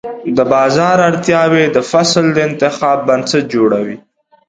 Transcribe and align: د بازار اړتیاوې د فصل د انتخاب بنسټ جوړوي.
د 0.37 0.39
بازار 0.53 0.97
اړتیاوې 1.09 1.65
د 1.75 1.77
فصل 1.91 2.25
د 2.33 2.37
انتخاب 2.49 2.97
بنسټ 3.07 3.43
جوړوي. 3.53 3.97